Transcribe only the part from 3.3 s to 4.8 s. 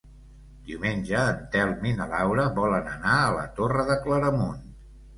la Torre de Claramunt.